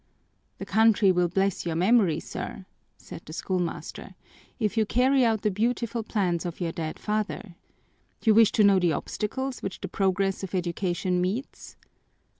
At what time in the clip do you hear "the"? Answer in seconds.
0.57-0.65, 3.23-3.33, 5.43-5.51, 8.79-8.93, 9.79-9.87